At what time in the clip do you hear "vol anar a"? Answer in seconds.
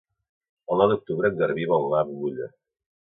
1.73-2.09